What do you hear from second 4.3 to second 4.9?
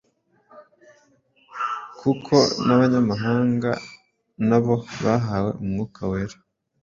nabo